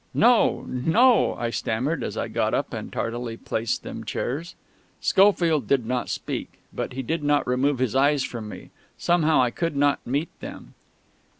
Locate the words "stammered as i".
1.51-2.27